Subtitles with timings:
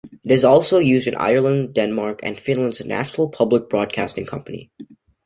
[0.25, 4.71] It is also used in Ireland, Denmark and Finland's national public-broadcasting company'.